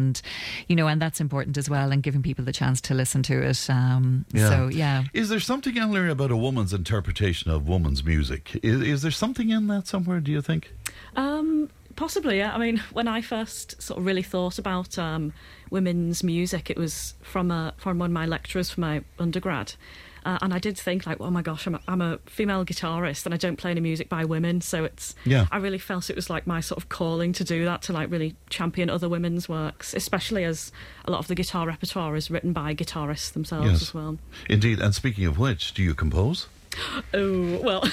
you 0.67 0.75
know, 0.75 0.87
and 0.87 1.01
that's 1.01 1.19
important 1.19 1.57
as 1.57 1.69
well 1.69 1.91
and 1.91 2.03
giving 2.03 2.21
people 2.21 2.45
the 2.45 2.53
chance 2.53 2.81
to 2.81 2.93
listen 2.93 3.23
to 3.23 3.41
it. 3.41 3.69
Um, 3.69 4.25
So, 4.35 4.67
yeah. 4.67 5.03
Is 5.13 5.29
there 5.29 5.39
something, 5.39 5.77
Eleanor, 5.77 6.09
about 6.09 6.31
a 6.31 6.37
woman's 6.37 6.73
interpretation 6.73 7.51
of 7.51 7.67
woman's 7.67 8.03
music? 8.03 8.59
Is, 8.63 8.81
is 8.81 9.01
there 9.01 9.11
something 9.11 9.49
in 9.49 9.67
that 9.67 9.87
somewhere, 9.87 10.19
do 10.19 10.31
you 10.31 10.41
think? 10.41 10.73
Um, 11.15 11.69
possibly, 11.95 12.37
yeah. 12.37 12.53
I 12.53 12.57
mean, 12.57 12.77
when 12.91 13.07
I 13.07 13.21
first 13.21 13.81
sort 13.81 13.99
of 13.99 14.05
really 14.05 14.23
thought 14.23 14.59
about 14.59 14.97
um, 14.97 15.33
women's 15.69 16.23
music, 16.23 16.69
it 16.69 16.77
was 16.77 17.15
from 17.21 17.51
a, 17.51 17.73
from 17.77 17.99
one 17.99 18.11
of 18.11 18.13
my 18.13 18.25
lecturers 18.25 18.69
for 18.69 18.81
my 18.81 19.03
undergrad. 19.19 19.73
Uh, 20.25 20.37
and 20.41 20.53
I 20.53 20.59
did 20.59 20.77
think 20.77 21.05
like, 21.05 21.17
oh 21.19 21.29
my 21.29 21.41
gosh, 21.41 21.67
I'm 21.67 21.75
a, 21.75 21.81
I'm 21.87 22.01
a 22.01 22.17
female 22.25 22.63
guitarist 22.65 23.25
and 23.25 23.33
I 23.33 23.37
don't 23.37 23.57
play 23.57 23.71
any 23.71 23.81
music 23.81 24.09
by 24.09 24.25
women, 24.25 24.61
so 24.61 24.83
it's. 24.85 25.15
Yeah. 25.25 25.47
I 25.51 25.57
really 25.57 25.77
felt 25.77 26.09
it 26.09 26.15
was 26.15 26.29
like 26.29 26.47
my 26.47 26.61
sort 26.61 26.77
of 26.77 26.89
calling 26.89 27.33
to 27.33 27.43
do 27.43 27.65
that 27.65 27.81
to 27.83 27.93
like 27.93 28.09
really 28.11 28.35
champion 28.49 28.89
other 28.89 29.09
women's 29.09 29.49
works, 29.49 29.93
especially 29.93 30.43
as 30.43 30.71
a 31.05 31.11
lot 31.11 31.19
of 31.19 31.27
the 31.27 31.35
guitar 31.35 31.67
repertoire 31.67 32.15
is 32.15 32.31
written 32.31 32.53
by 32.53 32.73
guitarists 32.73 33.33
themselves 33.33 33.71
Yes. 33.71 33.81
as 33.81 33.93
well. 33.93 34.17
Indeed. 34.49 34.79
And 34.79 34.93
speaking 34.95 35.25
of 35.25 35.37
which, 35.37 35.73
do 35.73 35.83
you 35.83 35.93
compose? 35.93 36.47
Oh 37.15 37.59
well, 37.63 37.83
uh, 37.85 37.89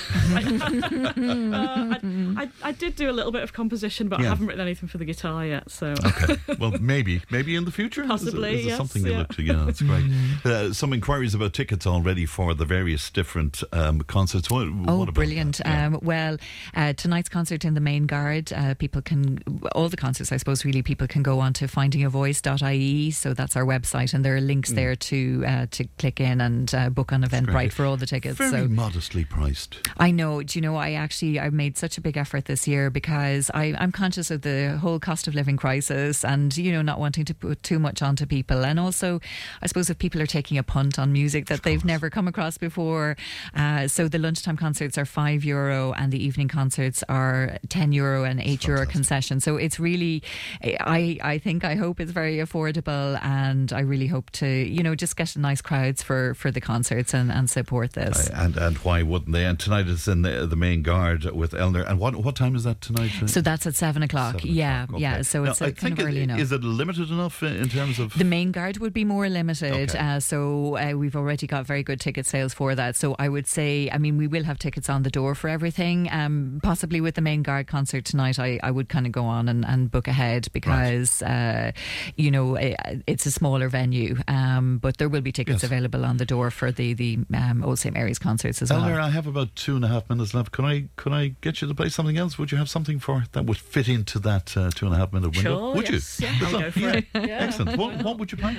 I, 1.14 1.98
I, 2.36 2.48
I 2.62 2.72
did 2.72 2.96
do 2.96 3.10
a 3.10 3.12
little 3.12 3.32
bit 3.32 3.42
of 3.42 3.52
composition, 3.52 4.08
but 4.08 4.20
Yeah. 4.20 4.26
I 4.26 4.28
haven't 4.30 4.46
written 4.46 4.60
anything 4.62 4.88
for 4.88 4.96
the 4.98 5.04
guitar 5.04 5.44
yet. 5.44 5.70
So 5.70 5.94
Okay. 6.04 6.36
well, 6.58 6.72
maybe, 6.80 7.22
maybe 7.30 7.54
in 7.56 7.64
the 7.64 7.70
future. 7.70 8.02
Is 8.02 8.06
it- 8.06 8.10
Possibly, 8.10 8.54
is 8.60 8.64
it 8.66 8.68
yes, 8.68 8.76
something 8.78 9.04
you 9.04 9.12
yeah. 9.12 9.18
look 9.18 9.28
to? 9.34 9.42
Yeah, 9.42 9.62
that's 9.66 9.82
great. 9.82 10.04
Uh, 10.44 10.72
some 10.72 10.92
inquiries 10.92 11.34
about 11.34 11.52
tickets 11.52 11.86
already 11.86 12.24
for 12.26 12.54
the 12.54 12.64
various 12.64 13.10
different 13.10 13.62
um, 13.72 14.00
concerts. 14.02 14.50
What, 14.50 14.62
Oh, 14.62 14.98
what 14.98 15.02
about 15.04 15.14
brilliant. 15.14 15.60
Yeah. 15.64 15.86
Um, 15.86 15.98
well, 16.02 16.36
uh, 16.74 16.92
tonight's 16.94 17.28
concert 17.28 17.64
in 17.64 17.74
the 17.74 17.80
main 17.80 18.06
guard, 18.06 18.52
uh, 18.52 18.74
people 18.74 19.02
can, 19.02 19.38
all 19.74 19.88
the 19.88 19.96
concerts, 19.96 20.32
I 20.32 20.36
suppose, 20.38 20.64
really, 20.64 20.82
people 20.82 21.06
can 21.06 21.22
go 21.22 21.40
on 21.40 21.52
to 21.54 21.66
findingavoice.ie. 21.66 23.10
So 23.10 23.34
that's 23.34 23.56
our 23.56 23.64
website, 23.64 24.14
and 24.14 24.24
there 24.24 24.36
are 24.36 24.40
Mm. 24.40 24.46
links 24.46 24.70
there 24.72 24.96
to 24.96 25.44
uh, 25.46 25.66
to 25.70 25.84
click 25.98 26.18
in 26.20 26.40
and 26.40 26.74
uh, 26.74 26.88
book 26.90 27.12
on 27.12 27.22
Eventbrite 27.22 27.72
for 27.72 27.84
all 27.84 27.96
the 27.96 28.06
tickets. 28.06 28.36
Very 28.38 28.50
so 28.50 28.66
modestly 28.70 29.24
priced. 29.24 29.88
I 29.98 30.10
know. 30.12 30.42
Do 30.42 30.58
you 30.58 30.62
know? 30.62 30.76
I 30.76 30.92
actually 30.92 31.40
I 31.40 31.50
made 31.50 31.76
such 31.76 31.98
a 31.98 32.00
big 32.00 32.16
effort 32.16 32.44
this 32.44 32.68
year 32.68 32.88
because 32.88 33.50
I, 33.52 33.74
I'm 33.78 33.92
conscious 33.92 34.30
of 34.30 34.42
the 34.42 34.78
whole 34.80 35.00
cost 35.00 35.26
of 35.26 35.34
living 35.34 35.56
crisis, 35.56 36.24
and 36.24 36.56
you 36.56 36.72
know, 36.72 36.80
not 36.80 37.00
wanting 37.00 37.24
to 37.26 37.34
put 37.34 37.62
too 37.62 37.78
much 37.78 38.00
onto 38.00 38.26
people, 38.26 38.64
and 38.64 38.78
also, 38.78 39.20
I 39.60 39.66
suppose 39.66 39.90
if 39.90 39.98
people 39.98 40.22
are 40.22 40.26
taking 40.26 40.56
a 40.56 40.62
punt 40.62 40.98
on 40.98 41.12
music 41.12 41.46
that 41.46 41.64
they've 41.64 41.84
never 41.84 42.10
come 42.10 42.28
across 42.28 42.56
before, 42.56 43.16
uh, 43.54 43.88
so 43.88 44.08
the 44.08 44.18
lunchtime 44.18 44.56
concerts 44.56 44.96
are 44.96 45.04
five 45.04 45.44
euro, 45.44 45.92
and 45.92 46.12
the 46.12 46.24
evening 46.24 46.48
concerts 46.48 47.02
are 47.08 47.58
ten 47.68 47.92
euro 47.92 48.24
and 48.24 48.40
eight 48.40 48.66
euro 48.66 48.86
concession. 48.86 49.40
So 49.40 49.56
it's 49.56 49.80
really, 49.80 50.22
I 50.62 51.18
I 51.22 51.38
think 51.38 51.64
I 51.64 51.74
hope 51.74 52.00
it's 52.00 52.12
very 52.12 52.36
affordable, 52.36 53.20
and 53.22 53.72
I 53.72 53.80
really 53.80 54.06
hope 54.06 54.30
to 54.32 54.46
you 54.46 54.82
know 54.82 54.94
just 54.94 55.16
get 55.16 55.36
nice 55.36 55.60
crowds 55.60 56.02
for 56.02 56.34
for 56.34 56.50
the 56.52 56.60
concerts 56.60 57.12
and 57.14 57.32
and 57.32 57.50
support 57.50 57.94
this. 57.94 58.30
Uh, 58.30 58.34
and 58.44 58.59
and 58.60 58.76
why 58.78 59.02
wouldn't 59.02 59.32
they? 59.32 59.44
And 59.44 59.58
tonight 59.58 59.88
it's 59.88 60.06
in 60.06 60.22
the, 60.22 60.46
the 60.46 60.56
main 60.56 60.82
guard 60.82 61.24
with 61.24 61.54
Eleanor. 61.54 61.82
And 61.82 61.98
what 61.98 62.16
what 62.16 62.36
time 62.36 62.54
is 62.54 62.64
that 62.64 62.80
tonight? 62.80 63.10
So 63.26 63.40
that's 63.40 63.66
at 63.66 63.74
seven 63.74 64.02
o'clock. 64.02 64.34
Seven 64.40 64.54
yeah, 64.54 64.84
o'clock, 64.84 65.00
yeah. 65.00 65.22
So 65.22 65.44
Now, 65.44 65.50
it's 65.50 65.62
I 65.62 65.66
uh, 65.66 65.70
kind 65.72 65.98
of 65.98 66.06
early 66.06 66.20
it, 66.20 66.24
enough. 66.24 66.38
Is 66.40 66.52
it 66.52 66.62
limited 66.62 67.10
enough 67.10 67.42
in 67.42 67.68
terms 67.68 67.98
of? 67.98 68.16
the 68.16 68.24
main 68.24 68.52
guard 68.52 68.78
would 68.78 68.92
be 68.92 69.04
more 69.04 69.28
limited, 69.28 69.90
Okay. 69.90 69.98
uh, 69.98 70.20
so 70.20 70.76
uh, 70.76 70.92
we've 70.92 71.16
already 71.16 71.46
got 71.46 71.66
very 71.66 71.82
good 71.82 72.00
ticket 72.00 72.26
sales 72.26 72.52
for 72.54 72.74
that. 72.74 72.96
So 72.96 73.16
I 73.18 73.28
would 73.28 73.46
say, 73.46 73.88
I 73.92 73.98
mean, 73.98 74.16
we 74.18 74.26
will 74.26 74.44
have 74.44 74.58
tickets 74.58 74.88
on 74.90 75.02
the 75.02 75.10
door 75.10 75.34
for 75.34 75.48
everything. 75.48 76.08
Um, 76.10 76.60
possibly 76.62 77.00
with 77.00 77.14
the 77.14 77.22
main 77.22 77.42
guard 77.42 77.66
concert 77.66 78.04
tonight, 78.04 78.38
I, 78.38 78.58
I 78.62 78.70
would 78.70 78.88
kind 78.88 79.06
of 79.06 79.12
go 79.12 79.24
on 79.24 79.48
and, 79.48 79.64
and 79.64 79.90
book 79.90 80.06
ahead 80.08 80.48
because, 80.52 81.22
uh, 81.22 81.72
you 82.16 82.30
know, 82.30 82.56
i 82.56 82.76
it's 83.06 83.26
a 83.26 83.30
smaller 83.30 83.68
venue, 83.68 84.16
um, 84.28 84.78
but 84.78 84.98
there 84.98 85.08
will 85.08 85.20
be 85.22 85.32
tickets 85.32 85.62
Yes. 85.62 85.64
available 85.64 86.04
on 86.04 86.16
the 86.18 86.24
door 86.26 86.50
for 86.50 86.70
the 86.70 86.94
the 86.94 87.18
um, 87.34 87.64
Old 87.64 87.78
St 87.78 87.94
Mary's 87.94 88.18
concerts 88.50 88.62
as 88.62 88.70
well. 88.70 88.84
Eleanor, 88.84 89.00
I 89.00 89.10
have 89.10 89.26
about 89.26 89.54
two 89.56 89.76
and 89.76 89.84
a 89.84 89.88
half 89.88 90.08
minutes 90.08 90.34
left. 90.34 90.52
Can 90.52 90.64
I 90.64 90.88
can 90.96 91.12
I 91.12 91.34
get 91.40 91.60
you 91.62 91.68
to 91.68 91.74
play 91.74 91.88
something 91.88 92.16
else? 92.16 92.38
Would 92.38 92.52
you 92.52 92.58
have 92.58 92.68
something 92.68 92.98
for 92.98 93.24
that 93.32 93.44
would 93.46 93.58
fit 93.58 93.88
into 93.88 94.18
that 94.20 94.56
uh, 94.56 94.70
two 94.74 94.86
and 94.86 94.94
a 94.94 94.98
half 94.98 95.12
minute 95.12 95.34
window? 95.34 95.56
Sure, 95.58 95.74
would 95.74 95.88
yes, 95.90 96.20
you? 96.20 96.26
yeah, 96.28 96.38
I'll 96.46 96.60
go 96.60 96.70
for 96.70 96.88
it. 96.88 97.04
Excellent. 97.14 97.78
What, 97.78 98.02
what 98.02 98.18
would 98.18 98.32
you 98.32 98.38
play? 98.38 98.56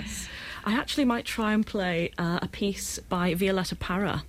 I 0.66 0.74
actually 0.74 1.06
might 1.06 1.26
try 1.26 1.54
and 1.54 1.66
play 1.66 2.12
uh, 2.18 2.40
a 2.42 2.48
piece 2.48 3.00
by 3.00 3.34
Violeta 3.34 3.78
Parra, 3.80 4.24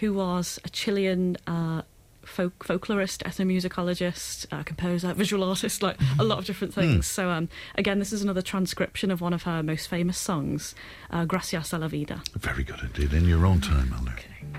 who 0.00 0.12
was 0.14 0.58
a 0.64 0.68
Chilean 0.68 1.36
uh, 1.46 1.82
folk 2.24 2.64
folklorist, 2.64 3.22
ethnomusicologist, 3.22 4.46
uh, 4.52 4.62
composer, 4.64 5.14
visual 5.14 5.42
artist, 5.44 5.82
like 5.82 5.96
a 6.18 6.24
lot 6.24 6.38
of 6.38 6.44
different 6.44 6.74
Hmm. 6.74 6.80
things. 6.80 7.06
So 7.06 7.30
um, 7.30 7.48
again, 7.76 7.98
this 8.00 8.12
is 8.12 8.22
another 8.22 8.42
transcription 8.42 9.10
of 9.10 9.20
one 9.20 9.32
of 9.32 9.44
her 9.44 9.62
most 9.62 9.88
famous 9.88 10.18
songs, 10.18 10.74
uh, 11.10 11.24
"Gracias 11.24 11.72
a 11.72 11.78
la 11.78 11.88
Vida." 11.88 12.22
Very 12.36 12.64
good 12.64 12.80
indeed. 12.82 13.12
In 13.14 13.24
your 13.24 13.46
own 13.46 13.60
time, 13.60 13.92
Eleanor. 13.94 14.16
Ah, 14.54 14.57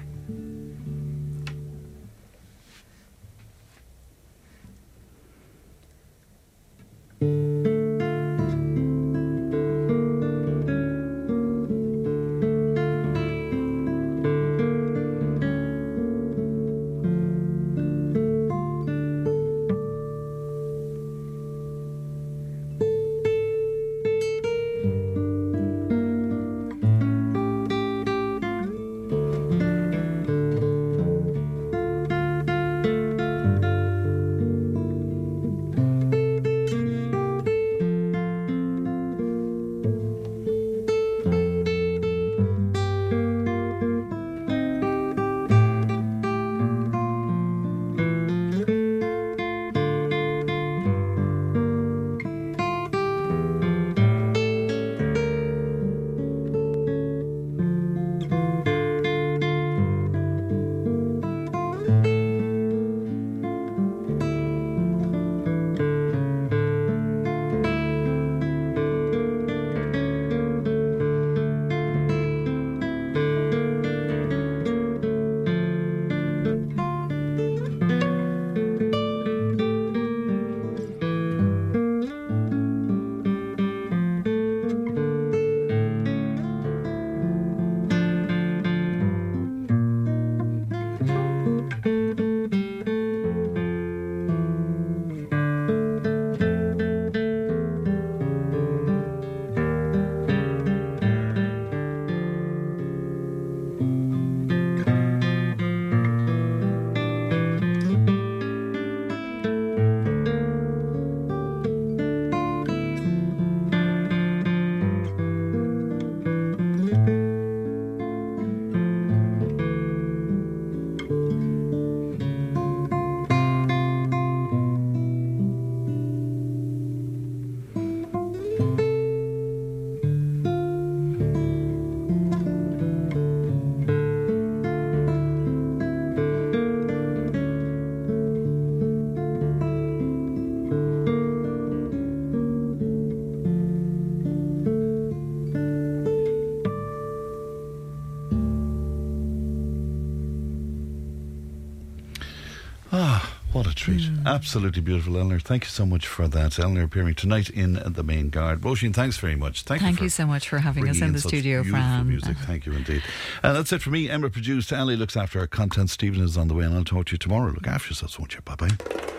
Absolutely 154.39 154.81
beautiful, 154.81 155.17
Eleanor. 155.17 155.37
Thank 155.37 155.65
you 155.65 155.69
so 155.69 155.85
much 155.85 156.07
for 156.07 156.25
that. 156.29 156.57
Eleanor 156.57 156.83
appearing 156.83 157.13
tonight 157.13 157.49
in 157.49 157.73
the 157.85 158.03
main 158.03 158.29
guard. 158.29 158.61
Roisin, 158.61 158.93
thanks 158.93 159.17
very 159.17 159.35
much. 159.35 159.63
Thank, 159.63 159.81
Thank 159.81 159.99
you, 159.99 160.05
you 160.05 160.09
so 160.09 160.25
much 160.25 160.47
for 160.47 160.59
having 160.59 160.87
us 160.87 161.01
in 161.01 161.11
the 161.11 161.19
studio, 161.19 161.61
Fran. 161.61 162.07
music. 162.07 162.37
Thank 162.37 162.65
you 162.65 162.71
indeed. 162.71 163.03
And 163.43 163.53
that's 163.57 163.73
it 163.73 163.81
for 163.81 163.89
me. 163.89 164.09
Emma 164.09 164.29
produced. 164.29 164.71
Ali 164.71 164.95
looks 164.95 165.17
after 165.17 165.39
our 165.41 165.47
content. 165.47 165.89
Stephen 165.89 166.23
is 166.23 166.37
on 166.37 166.47
the 166.47 166.53
way, 166.53 166.63
and 166.63 166.73
I'll 166.73 166.85
talk 166.85 167.07
to 167.07 167.11
you 167.15 167.17
tomorrow. 167.17 167.51
Look 167.51 167.67
after 167.67 167.89
yourselves, 167.89 168.17
won't 168.17 168.33
you? 168.33 168.39
Bye 168.41 168.55
bye. 168.55 169.18